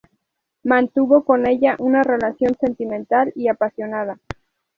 Mantuvo 0.63 1.23
con 1.23 1.45
ella 1.45 1.75
una 1.77 2.01
relación 2.01 2.57
sentimental 2.59 3.31
y 3.35 3.49
apasionada. 3.49 4.17